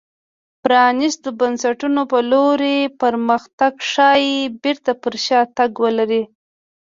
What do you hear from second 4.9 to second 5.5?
پر شا